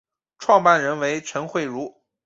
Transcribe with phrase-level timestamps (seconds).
[0.39, 2.01] 创办人为陈惠如。